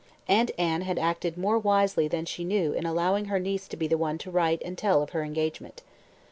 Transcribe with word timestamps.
Aunt 0.27 0.49
Anne 0.57 0.81
had 0.81 0.97
acted 0.97 1.37
more 1.37 1.59
wisely 1.59 2.07
than 2.07 2.25
she 2.25 2.43
knew 2.43 2.73
in 2.73 2.87
allowing 2.87 3.25
her 3.25 3.37
niece 3.37 3.67
to 3.67 3.77
be 3.77 3.85
the 3.87 3.99
one 3.99 4.17
to 4.17 4.31
write 4.31 4.59
and 4.65 4.75
tell 4.75 5.03
of 5.03 5.11
her 5.11 5.21
engagement. 5.21 5.83